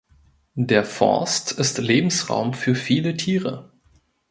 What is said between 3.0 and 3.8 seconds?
Tiere.